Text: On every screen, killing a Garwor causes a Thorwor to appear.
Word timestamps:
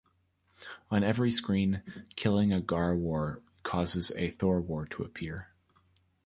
On 0.89 1.03
every 1.03 1.29
screen, 1.29 1.83
killing 2.15 2.51
a 2.51 2.59
Garwor 2.59 3.43
causes 3.61 4.11
a 4.15 4.31
Thorwor 4.31 4.89
to 4.89 5.03
appear. 5.03 5.49